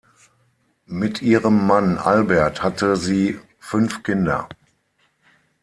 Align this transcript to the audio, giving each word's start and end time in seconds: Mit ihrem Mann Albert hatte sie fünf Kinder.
Mit 0.87 1.21
ihrem 1.21 1.67
Mann 1.67 1.99
Albert 1.99 2.63
hatte 2.63 2.95
sie 2.95 3.39
fünf 3.59 4.01
Kinder. 4.01 4.49